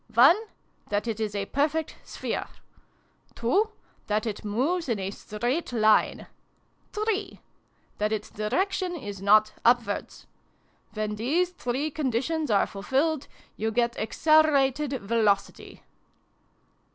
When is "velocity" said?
15.03-15.83